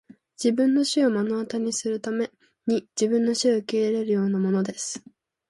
[0.35, 2.31] 自分の死を目の当たりにするため
[2.65, 5.03] に自分の死を受け入れるようなものです!